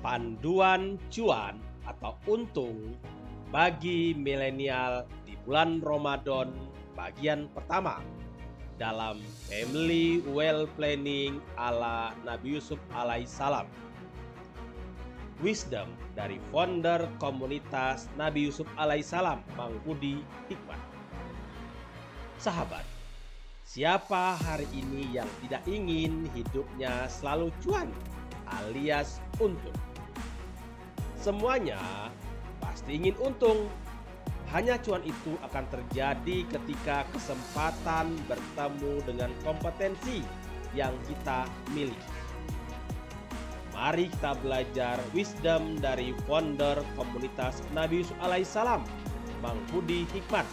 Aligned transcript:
panduan 0.00 0.96
cuan 1.12 1.60
atau 1.84 2.16
untung 2.28 2.96
bagi 3.52 4.16
milenial 4.16 5.04
di 5.24 5.36
bulan 5.44 5.80
Ramadan 5.84 6.52
bagian 6.96 7.48
pertama 7.52 8.00
dalam 8.80 9.20
Family 9.44 10.24
Well 10.24 10.64
Planning 10.80 11.36
ala 11.60 12.16
Nabi 12.24 12.56
Yusuf 12.56 12.80
alaihissalam. 12.96 13.68
Wisdom 15.44 15.88
dari 16.16 16.40
founder 16.52 17.08
komunitas 17.20 18.08
Nabi 18.16 18.48
Yusuf 18.48 18.68
alaihissalam, 18.80 19.44
Bang 19.56 19.76
Budi 19.84 20.20
Hikmat. 20.48 20.80
Sahabat, 22.40 22.84
siapa 23.68 24.36
hari 24.40 24.68
ini 24.72 25.12
yang 25.12 25.28
tidak 25.44 25.64
ingin 25.68 26.24
hidupnya 26.32 27.04
selalu 27.08 27.52
cuan 27.60 27.88
alias 28.48 29.20
untung? 29.40 29.76
Semuanya 31.20 32.08
pasti 32.64 32.96
ingin 32.96 33.12
untung. 33.20 33.68
Hanya 34.50 34.82
cuan 34.82 35.04
itu 35.06 35.38
akan 35.46 35.62
terjadi 35.70 36.42
ketika 36.50 37.06
kesempatan 37.14 38.18
bertemu 38.26 38.98
dengan 39.06 39.30
kompetensi 39.46 40.26
yang 40.74 40.90
kita 41.06 41.46
miliki. 41.70 42.10
Mari 43.70 44.10
kita 44.10 44.34
belajar 44.42 44.98
wisdom 45.14 45.78
dari 45.78 46.10
founder 46.26 46.82
komunitas 46.98 47.62
Nabi 47.70 48.02
Yusuf 48.02 48.18
alaihissalam, 48.18 48.82
Bang 49.38 49.60
Budi 49.70 50.02
Hikmat, 50.10 50.44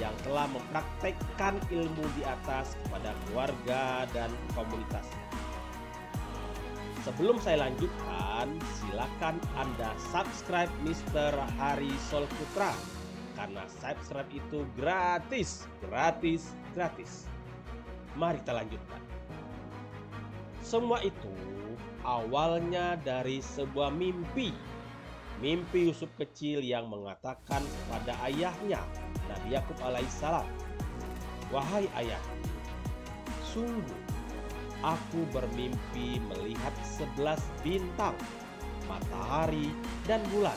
yang 0.00 0.16
telah 0.24 0.48
mempraktekkan 0.48 1.60
ilmu 1.68 2.04
di 2.16 2.24
atas 2.24 2.72
kepada 2.88 3.12
keluarga 3.28 4.08
dan 4.16 4.32
komunitasnya. 4.56 5.25
Sebelum 7.06 7.38
saya 7.38 7.70
lanjutkan, 7.70 8.50
silakan 8.82 9.38
Anda 9.54 9.94
subscribe 10.10 10.66
Mr. 10.82 11.38
Hari 11.54 11.94
Solputra 12.10 12.74
karena 13.38 13.62
subscribe 13.78 14.26
itu 14.34 14.66
gratis, 14.74 15.70
gratis, 15.86 16.50
gratis. 16.74 17.30
Mari 18.18 18.42
kita 18.42 18.58
lanjutkan. 18.58 18.98
Semua 20.66 20.98
itu 21.06 21.30
awalnya 22.02 22.98
dari 22.98 23.38
sebuah 23.38 23.94
mimpi. 23.94 24.50
Mimpi 25.38 25.86
Yusuf 25.86 26.10
kecil 26.18 26.58
yang 26.58 26.90
mengatakan 26.90 27.62
kepada 27.62 28.18
ayahnya, 28.26 28.82
Nabi 29.30 29.54
Yakub 29.54 29.78
alaihissalam, 29.78 30.48
"Wahai 31.54 31.86
ayah, 32.02 32.22
sungguh 33.46 34.05
aku 34.84 35.24
bermimpi 35.32 36.20
melihat 36.20 36.74
sebelas 36.84 37.40
bintang, 37.64 38.16
matahari, 38.90 39.72
dan 40.04 40.20
bulan. 40.32 40.56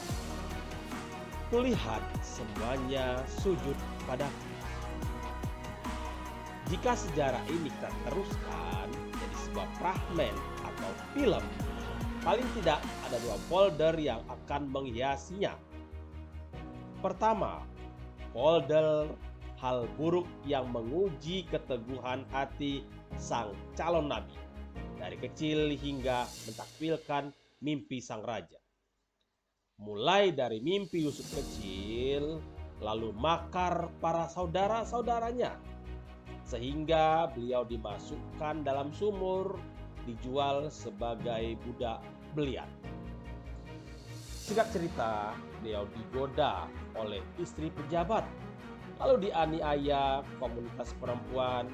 Kulihat 1.50 2.04
semuanya 2.22 3.24
sujud 3.42 3.76
padaku. 4.06 4.50
Jika 6.70 6.94
sejarah 6.94 7.42
ini 7.50 7.74
kita 7.74 7.90
teruskan 8.06 8.88
jadi 8.94 9.36
sebuah 9.50 9.70
fragmen 9.82 10.36
atau 10.62 10.90
film, 11.18 11.42
paling 12.22 12.46
tidak 12.62 12.78
ada 13.10 13.18
dua 13.26 13.38
folder 13.50 13.98
yang 13.98 14.22
akan 14.30 14.70
menghiasinya. 14.70 15.58
Pertama, 17.02 17.66
folder 18.30 19.10
hal 19.60 19.86
buruk 20.00 20.26
yang 20.48 20.72
menguji 20.72 21.44
keteguhan 21.52 22.24
hati 22.32 22.84
sang 23.20 23.52
calon 23.76 24.08
nabi 24.08 24.36
dari 24.96 25.20
kecil 25.20 25.76
hingga 25.76 26.28
mentakwilkan 26.48 27.32
mimpi 27.64 28.00
sang 28.00 28.24
raja. 28.24 28.60
Mulai 29.80 30.36
dari 30.36 30.60
mimpi 30.60 31.08
Yusuf 31.08 31.28
kecil, 31.32 32.44
lalu 32.84 33.16
makar 33.16 33.88
para 34.04 34.28
saudara-saudaranya, 34.28 35.56
sehingga 36.44 37.32
beliau 37.32 37.64
dimasukkan 37.64 38.68
dalam 38.68 38.92
sumur, 38.92 39.56
dijual 40.04 40.68
sebagai 40.68 41.56
budak 41.64 42.04
belian. 42.36 42.68
Singkat 44.50 44.68
cerita, 44.76 45.32
beliau 45.62 45.88
digoda 45.96 46.68
oleh 47.00 47.24
istri 47.40 47.72
pejabat, 47.72 48.28
lalu 49.00 49.32
dianiaya 49.32 50.22
komunitas 50.44 50.92
perempuan 51.00 51.72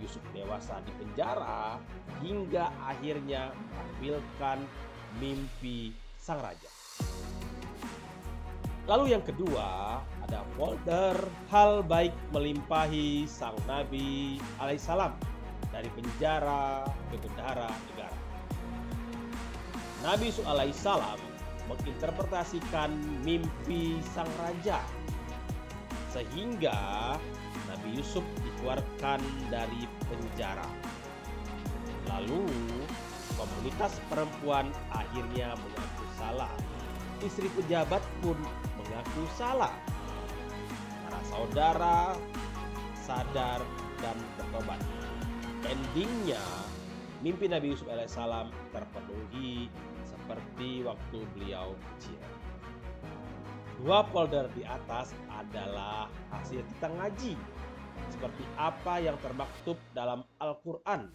Yusuf 0.00 0.24
dewasa 0.34 0.80
di 0.82 0.92
penjara 0.98 1.78
hingga 2.24 2.72
akhirnya 2.82 3.52
menampilkan 3.52 4.58
mimpi 5.22 5.94
sang 6.18 6.42
raja. 6.42 6.70
Lalu 8.90 9.14
yang 9.14 9.22
kedua 9.22 10.02
ada 10.26 10.42
folder 10.58 11.14
hal 11.54 11.86
baik 11.86 12.10
melimpahi 12.34 13.30
sang 13.30 13.54
Nabi 13.70 14.42
alaihissalam 14.58 15.14
dari 15.70 15.86
penjara 15.94 16.82
ke 17.14 17.16
bendahara 17.22 17.70
negara. 17.70 18.18
Nabi 20.02 20.34
Yusuf 20.34 20.42
alaihissalam 20.50 21.20
menginterpretasikan 21.70 22.90
mimpi 23.22 24.02
sang 24.10 24.26
raja 24.42 24.82
sehingga 26.12 27.16
Nabi 27.72 27.96
Yusuf 27.96 28.22
dikeluarkan 28.44 29.20
dari 29.48 29.88
penjara. 30.04 30.68
Lalu 32.12 32.44
komunitas 33.40 33.96
perempuan 34.12 34.68
akhirnya 34.92 35.56
mengaku 35.56 36.04
salah. 36.20 36.52
Istri 37.24 37.48
pejabat 37.56 38.04
pun 38.20 38.36
mengaku 38.76 39.24
salah. 39.40 39.72
Para 41.08 41.20
saudara 41.32 42.12
sadar 43.02 43.64
dan 44.04 44.16
bertobat. 44.36 44.78
Endingnya, 45.64 46.42
mimpi 47.22 47.46
Nabi 47.48 47.72
Yusuf 47.72 47.88
alaihissalam 47.88 48.50
terpenuhi 48.74 49.70
seperti 50.04 50.84
waktu 50.84 51.18
beliau 51.34 51.72
kecil. 51.94 52.18
Dua 53.82 54.06
folder 54.14 54.46
di 54.54 54.62
atas 54.62 55.10
adalah 55.26 56.06
hasil 56.30 56.62
kita 56.62 56.86
ngaji 56.86 57.34
seperti 58.14 58.46
apa 58.54 59.02
yang 59.02 59.18
termaktub 59.18 59.74
dalam 59.90 60.22
Al-Quran. 60.38 61.10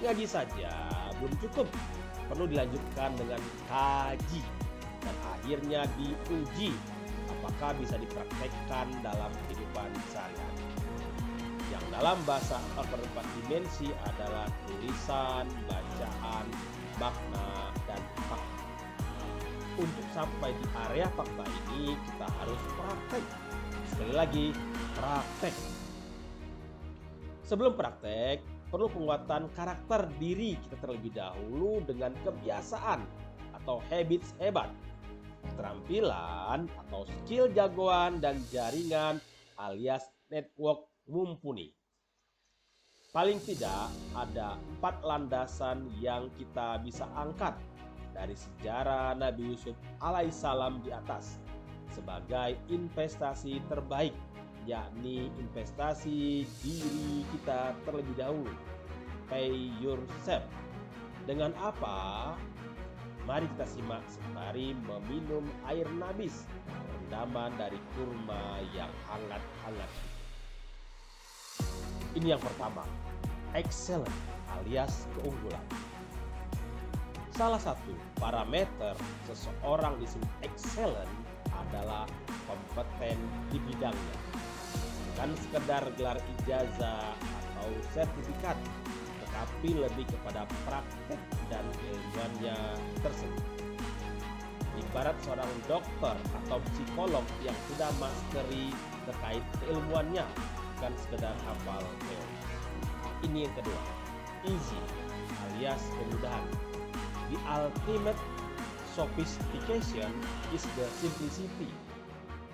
Ngaji 0.00 0.24
saja 0.24 0.72
belum 1.20 1.36
cukup, 1.44 1.68
perlu 2.32 2.48
dilanjutkan 2.48 3.12
dengan 3.20 3.36
kaji 3.68 4.40
dan 5.04 5.16
akhirnya 5.36 5.84
diuji 6.00 6.72
apakah 7.28 7.76
bisa 7.76 8.00
dipraktekkan 8.00 8.88
dalam 9.04 9.28
kehidupan 9.44 9.92
sehari-hari. 10.08 10.64
Yang 11.68 11.84
dalam 11.92 12.16
bahasa 12.24 12.64
Al-Quran 12.80 13.28
dimensi 13.44 13.92
adalah 14.08 14.48
tulisan, 14.64 15.44
bacaan, 15.68 16.48
makna, 16.96 17.76
dan 17.84 18.00
fakta. 18.24 18.63
Untuk 19.74 20.06
sampai 20.14 20.54
di 20.54 20.66
area 20.86 21.10
fakta 21.18 21.42
ini 21.42 21.98
kita 21.98 22.26
harus 22.38 22.60
praktek. 22.78 23.24
Sekali 23.90 24.14
lagi, 24.14 24.46
praktek. 24.94 25.54
Sebelum 27.42 27.74
praktek, 27.74 28.38
perlu 28.70 28.86
penguatan 28.86 29.50
karakter 29.52 30.06
diri 30.22 30.54
kita 30.62 30.78
terlebih 30.78 31.12
dahulu 31.14 31.82
dengan 31.82 32.14
kebiasaan 32.22 33.02
atau 33.62 33.82
habits 33.90 34.30
hebat 34.38 34.70
keterampilan 35.44 36.66
atau 36.86 37.04
skill 37.04 37.52
jagoan 37.52 38.18
dan 38.18 38.40
jaringan 38.48 39.20
alias 39.60 40.08
network 40.32 40.88
mumpuni. 41.06 41.70
Paling 43.14 43.38
tidak 43.46 43.94
ada 44.18 44.58
empat 44.58 44.98
landasan 45.06 45.86
yang 46.02 46.26
kita 46.34 46.82
bisa 46.82 47.06
angkat 47.14 47.54
dari 48.14 48.38
sejarah 48.38 49.18
Nabi 49.18 49.52
Yusuf 49.52 49.74
alaihissalam 50.00 50.80
di 50.86 50.94
atas 50.94 51.42
sebagai 51.90 52.56
investasi 52.70 53.60
terbaik 53.66 54.14
yakni 54.64 55.28
investasi 55.36 56.48
diri 56.64 57.26
kita 57.36 57.76
terlebih 57.84 58.16
dahulu 58.16 58.54
pay 59.28 59.68
yourself 59.82 60.46
dengan 61.28 61.52
apa 61.60 62.32
Mari 63.24 63.48
kita 63.56 63.64
simak 63.64 64.04
sembari 64.04 64.76
meminum 64.84 65.48
air 65.64 65.88
nabis 65.96 66.44
rendaman 66.68 67.56
dari 67.56 67.80
kurma 67.96 68.60
yang 68.76 68.92
hangat-hangat. 69.08 69.90
Ini 72.12 72.36
yang 72.36 72.42
pertama, 72.44 72.84
excellent 73.56 74.12
alias 74.60 75.08
keunggulan. 75.16 75.83
Salah 77.34 77.58
satu 77.58 77.90
parameter 78.22 78.94
seseorang 79.26 79.98
disebut 79.98 80.30
excellent 80.46 81.10
adalah 81.50 82.06
kompeten 82.46 83.18
di 83.50 83.58
bidangnya. 83.58 84.18
Bukan 85.10 85.34
sekedar 85.42 85.82
gelar 85.98 86.14
ijazah 86.38 87.10
atau 87.10 87.68
sertifikat, 87.90 88.54
tetapi 89.18 89.82
lebih 89.82 90.06
kepada 90.14 90.46
praktek 90.62 91.18
dan 91.50 91.66
keilmuannya 91.82 92.58
tersebut. 93.02 93.46
ibarat 94.74 95.14
seorang 95.22 95.50
dokter 95.70 96.14
atau 96.42 96.58
psikolog 96.70 97.22
yang 97.42 97.54
sudah 97.70 97.90
masteri 97.98 98.70
terkait 99.10 99.42
keilmuannya, 99.58 100.26
bukan 100.78 100.92
sekedar 101.02 101.34
hafal 101.46 101.82
teori. 101.82 102.38
Ini 103.26 103.46
yang 103.46 103.54
kedua, 103.58 103.82
easy 104.46 104.78
alias 105.50 105.82
kemudahan. 105.98 106.73
The 107.34 107.50
ultimate 107.50 108.20
sophistication 108.94 110.06
is 110.54 110.62
the 110.78 110.86
simplicity. 111.02 111.66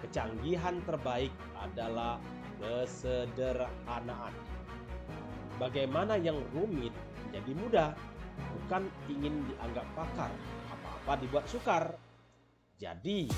Kecanggihan 0.01 0.81
terbaik 0.89 1.29
adalah 1.61 2.17
kesederhanaan. 2.57 4.33
Bagaimana 5.61 6.17
yang 6.17 6.41
rumit 6.57 6.97
menjadi 7.29 7.53
mudah, 7.61 7.91
bukan 8.57 8.89
ingin 9.13 9.45
dianggap 9.53 9.85
pakar, 9.93 10.33
apa-apa 10.73 11.13
dibuat 11.29 11.45
sukar. 11.45 12.01
Jadi, 12.81 13.29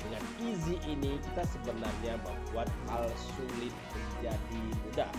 dengan 0.00 0.24
easy 0.40 0.80
ini 0.88 1.20
kita 1.20 1.44
sebenarnya 1.52 2.16
membuat 2.24 2.72
hal 2.88 3.04
sulit 3.36 3.76
menjadi 3.92 4.62
mudah. 4.88 5.12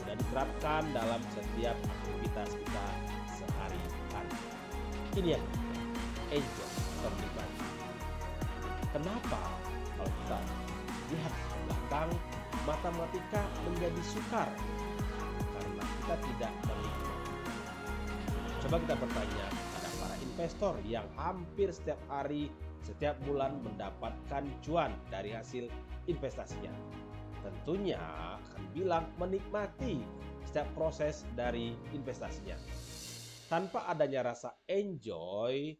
Mudah 0.00 0.16
diterapkan 0.16 0.88
dalam 0.96 1.20
setiap 1.36 1.76
aktivitas 1.84 2.56
kita 2.56 2.86
sehari-hari. 3.28 4.61
Ini 5.12 5.36
yang 5.36 5.44
atau 7.02 7.10
menikmati. 7.12 7.64
Kenapa 8.96 9.40
kalau 10.00 10.12
kita 10.24 10.38
lihat 11.12 11.32
ke 11.36 11.56
belakang 11.68 12.10
matematika 12.64 13.42
menjadi 13.68 14.02
sukar? 14.08 14.48
Karena 15.52 15.84
kita 15.84 16.14
tidak 16.16 16.52
menikmati. 16.64 17.32
Coba 18.64 18.76
kita 18.80 18.94
bertanya 18.96 19.46
pada 19.52 19.88
para 20.00 20.16
investor 20.24 20.74
yang 20.88 21.04
hampir 21.20 21.68
setiap 21.68 22.00
hari, 22.08 22.48
setiap 22.80 23.18
bulan 23.28 23.60
mendapatkan 23.60 24.48
cuan 24.64 24.96
dari 25.12 25.36
hasil 25.36 25.68
investasinya. 26.08 26.72
Tentunya 27.44 28.00
akan 28.40 28.62
bilang 28.72 29.04
menikmati 29.20 30.00
setiap 30.48 30.72
proses 30.72 31.28
dari 31.36 31.76
investasinya. 31.92 32.56
Tanpa 33.52 33.84
adanya 33.84 34.32
rasa 34.32 34.56
enjoy, 34.64 35.76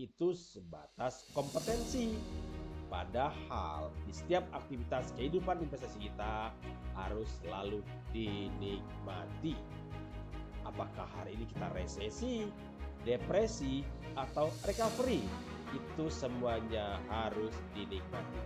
itu 0.00 0.28
sebatas 0.32 1.28
kompetensi. 1.36 2.16
Padahal 2.88 3.92
di 4.08 4.12
setiap 4.16 4.48
aktivitas 4.56 5.12
kehidupan 5.20 5.60
investasi 5.60 6.00
kita 6.00 6.48
harus 6.96 7.28
selalu 7.44 7.84
dinikmati. 8.16 9.52
Apakah 10.64 11.04
hari 11.20 11.36
ini 11.36 11.44
kita 11.44 11.68
resesi, 11.76 12.48
depresi, 13.04 13.84
atau 14.16 14.48
recovery? 14.64 15.20
Itu 15.76 16.08
semuanya 16.08 17.04
harus 17.12 17.52
dinikmati. 17.76 18.40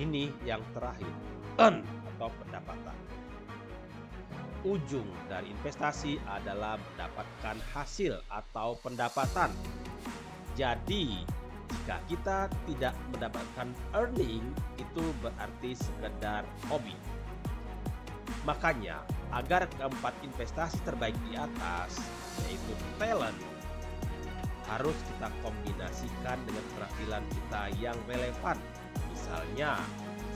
Ini 0.00 0.32
yang 0.48 0.64
terakhir, 0.72 1.12
earn 1.60 1.84
atau 2.16 2.32
pendapatan 2.40 3.19
ujung 4.64 5.06
dari 5.28 5.48
investasi 5.50 6.20
adalah 6.28 6.76
mendapatkan 6.76 7.56
hasil 7.72 8.20
atau 8.28 8.76
pendapatan. 8.84 9.50
Jadi, 10.58 11.24
jika 11.70 11.96
kita 12.10 12.38
tidak 12.66 12.94
mendapatkan 13.14 13.68
earning, 13.94 14.44
itu 14.76 15.04
berarti 15.22 15.72
sekedar 15.78 16.42
hobi. 16.68 16.96
Makanya, 18.44 19.04
agar 19.30 19.70
keempat 19.78 20.14
investasi 20.26 20.82
terbaik 20.82 21.16
di 21.30 21.38
atas, 21.38 22.00
yaitu 22.46 22.74
talent, 22.98 23.36
harus 24.70 24.94
kita 25.14 25.28
kombinasikan 25.42 26.38
dengan 26.46 26.64
keterampilan 26.74 27.24
kita 27.30 27.62
yang 27.78 27.98
relevan. 28.06 28.58
Misalnya, 29.10 29.78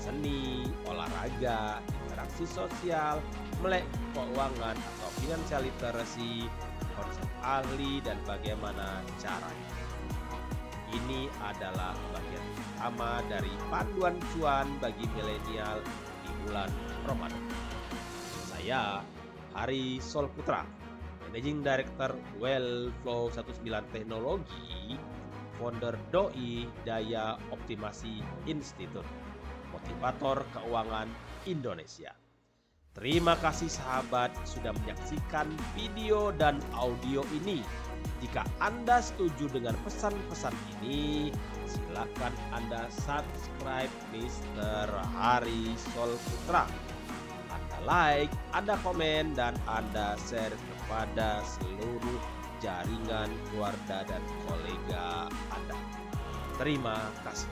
seni, 0.05 0.69
olahraga, 0.85 1.81
interaksi 2.05 2.45
sosial, 2.45 3.25
melek 3.65 3.89
keuangan 4.13 4.77
atau 4.77 5.11
financial 5.25 5.65
literacy, 5.65 6.45
konsep 6.93 7.29
ahli 7.41 8.05
dan 8.05 8.21
bagaimana 8.29 9.01
caranya. 9.17 9.73
Ini 10.93 11.27
adalah 11.41 11.97
bagian 12.13 12.45
utama 12.55 13.25
dari 13.33 13.51
panduan 13.73 14.15
cuan 14.37 14.69
bagi 14.79 15.09
milenial 15.17 15.81
di 16.23 16.31
bulan 16.45 16.71
Ramadan. 17.09 17.45
Saya 18.53 19.01
Hari 19.57 19.99
Sol 19.99 20.29
Putra, 20.37 20.63
Managing 21.27 21.65
Director 21.65 22.15
Wellflow 22.39 23.33
19 23.33 23.67
Teknologi, 23.91 24.95
founder 25.59 25.99
Doi 26.15 26.69
Daya 26.87 27.35
Optimasi 27.51 28.23
Institute, 28.47 29.07
motivator 29.85 30.49
keuangan 30.57 31.13
Indonesia. 31.45 32.17
Terima 32.97 33.37
kasih 33.37 33.69
sahabat 33.69 34.33
sudah 34.49 34.73
menyaksikan 34.81 35.45
video 35.77 36.33
dan 36.33 36.57
audio 36.73 37.21
ini. 37.37 37.61
Jika 38.25 38.49
Anda 38.65 39.05
setuju 39.05 39.53
dengan 39.53 39.77
pesan-pesan 39.85 40.57
ini, 40.79 41.29
silakan 41.69 42.33
Anda 42.57 42.89
subscribe 42.89 43.93
Mr. 44.17 44.89
Hari 45.21 45.77
Sol 45.93 46.17
Putra. 46.17 46.65
Anda 47.53 47.79
like, 47.85 48.33
Anda 48.57 48.81
komen, 48.81 49.37
dan 49.37 49.53
Anda 49.69 50.17
share 50.25 50.55
kepada 50.57 51.45
seluruh 51.45 52.21
jaringan 52.65 53.29
keluarga 53.53 54.07
dan 54.09 54.23
kolega 54.49 55.29
Anda. 55.53 55.77
Terima 56.57 56.97
kasih. 57.27 57.51